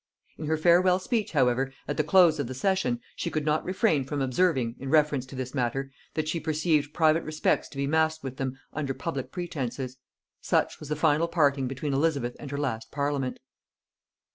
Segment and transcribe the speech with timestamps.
[0.39, 4.03] In her farewell speech, however, at the close of the session, she could not refrain
[4.03, 8.23] from observing, in reference to this matter, that she perceived private respects to be masked
[8.23, 9.97] with them under public pretences.
[10.41, 13.37] Such was the final parting between Elizabeth and her last parliament!